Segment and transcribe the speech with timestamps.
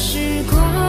[0.00, 0.79] 时光。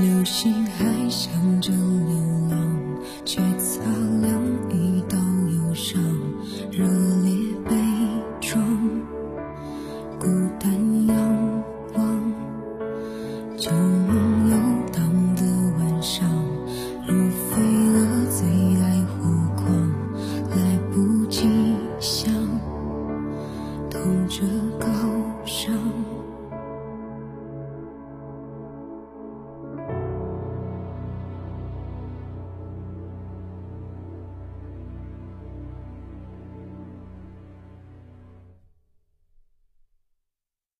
[0.00, 2.58] 流星还想着流浪，
[3.26, 3.82] 却擦
[4.22, 5.01] 亮一。